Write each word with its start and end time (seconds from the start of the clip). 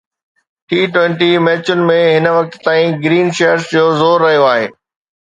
ٽي 0.67 0.79
twenty 0.93 1.27
ميچن 1.45 1.79
۾ 1.91 1.99
هن 2.15 2.27
وقت 2.39 2.53
تائين 2.65 2.89
گرين 3.07 3.27
شرٽس 3.41 3.65
جو 3.77 3.85
زور 4.03 4.17
رهيو 4.29 4.43
آهي 4.53 4.67